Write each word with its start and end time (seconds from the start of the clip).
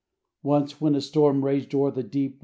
Once, 0.41 0.81
when 0.81 0.95
a 0.95 0.99
storm 0.99 1.45
raged 1.45 1.75
o'er 1.75 1.91
the 1.91 2.01
deep. 2.01 2.39